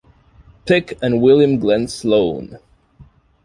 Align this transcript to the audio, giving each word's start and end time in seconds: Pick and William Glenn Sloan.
Pick 0.65 0.97
and 1.03 1.21
William 1.21 1.59
Glenn 1.59 1.87
Sloan. 1.87 2.57